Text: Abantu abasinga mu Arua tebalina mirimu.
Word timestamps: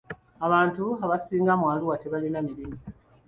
Abantu 0.45 0.85
abasinga 1.05 1.53
mu 1.59 1.65
Arua 1.73 1.95
tebalina 2.01 2.39
mirimu. 2.47 2.77